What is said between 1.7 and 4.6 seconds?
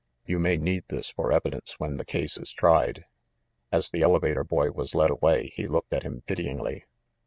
when the case is tried." As the elevator